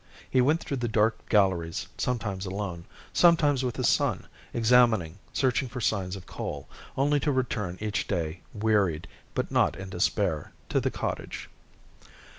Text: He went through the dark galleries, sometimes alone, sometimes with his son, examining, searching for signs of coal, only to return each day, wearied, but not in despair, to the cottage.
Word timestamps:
He 0.27 0.41
went 0.41 0.61
through 0.61 0.77
the 0.77 0.87
dark 0.87 1.29
galleries, 1.29 1.85
sometimes 1.95 2.47
alone, 2.47 2.85
sometimes 3.13 3.63
with 3.63 3.75
his 3.75 3.87
son, 3.87 4.25
examining, 4.51 5.19
searching 5.31 5.69
for 5.69 5.79
signs 5.79 6.15
of 6.15 6.25
coal, 6.25 6.67
only 6.97 7.19
to 7.19 7.31
return 7.31 7.77
each 7.79 8.07
day, 8.07 8.41
wearied, 8.51 9.07
but 9.35 9.51
not 9.51 9.75
in 9.77 9.91
despair, 9.91 10.53
to 10.69 10.79
the 10.79 10.89
cottage. 10.89 11.49